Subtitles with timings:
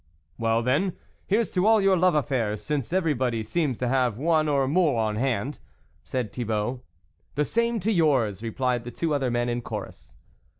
[0.39, 0.93] "Well, then,
[1.27, 2.63] here's to all your love affairs!
[2.63, 5.59] since everybody seems to have one or more on hand,"
[6.03, 6.81] said Thibault."
[7.35, 10.15] The same to yours!" replied the two other men in chorus.